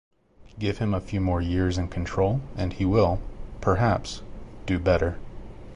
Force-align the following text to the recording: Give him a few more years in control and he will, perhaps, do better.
Give 0.57 0.79
him 0.79 0.95
a 0.95 0.99
few 0.99 1.21
more 1.21 1.41
years 1.43 1.77
in 1.77 1.87
control 1.89 2.41
and 2.57 2.73
he 2.73 2.85
will, 2.85 3.19
perhaps, 3.61 4.23
do 4.65 4.79
better. 4.79 5.17